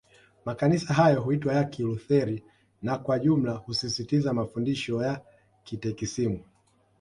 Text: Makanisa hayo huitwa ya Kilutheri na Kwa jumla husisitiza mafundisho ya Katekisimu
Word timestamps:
Makanisa 0.45 0.93
hayo 0.93 1.21
huitwa 1.21 1.53
ya 1.53 1.63
Kilutheri 1.63 2.43
na 2.81 2.97
Kwa 2.97 3.19
jumla 3.19 3.51
husisitiza 3.53 4.33
mafundisho 4.33 5.01
ya 5.03 5.21
Katekisimu 5.69 6.43